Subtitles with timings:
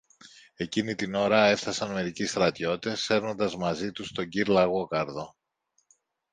[0.55, 5.35] Εκείνη την ώρα έφθασαν μερικοί στρατιώτες σέρνοντας μαζί τους τον κυρ-Λαγόκαρδο.